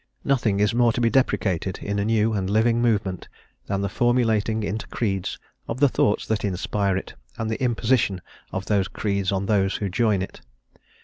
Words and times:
Nothing 0.23 0.59
is 0.59 0.73
more 0.73 0.91
to 0.93 0.99
be 0.99 1.11
deprecated 1.11 1.77
in 1.77 1.99
a 1.99 2.05
new 2.05 2.33
and 2.33 2.49
living 2.49 2.81
movement 2.81 3.27
than 3.67 3.81
the 3.81 3.87
formulating 3.87 4.63
into 4.63 4.87
creeds 4.87 5.37
of 5.67 5.79
the 5.79 5.87
thoughts 5.89 6.25
that 6.25 6.43
inspire 6.43 6.97
it, 6.97 7.13
and 7.37 7.51
the 7.51 7.61
imposition 7.63 8.19
of 8.51 8.65
those 8.65 8.87
creeds 8.87 9.31
on 9.31 9.45
those 9.45 9.75
who 9.75 9.89
join 9.89 10.23
it. 10.23 10.41